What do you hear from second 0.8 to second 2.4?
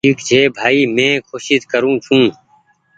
مينٚ ڪوشش ڪررو ڇوٚنٚ